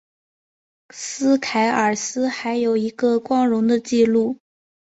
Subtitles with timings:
[0.89, 4.39] 斯凯尔斯还有一个光荣的记录。